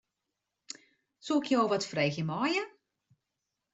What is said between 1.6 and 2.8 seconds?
wat freegje meie?